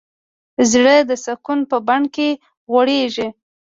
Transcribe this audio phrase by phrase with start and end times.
[0.71, 2.29] زړه د سکون په بڼ کې
[2.71, 3.27] غوړېږي.